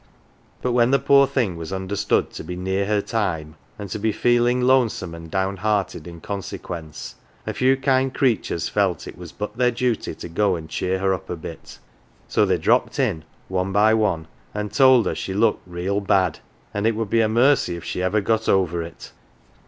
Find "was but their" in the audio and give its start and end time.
9.15-9.69